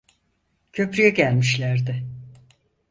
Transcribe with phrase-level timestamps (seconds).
[0.73, 2.05] Köprü’ye gelmişlerdi.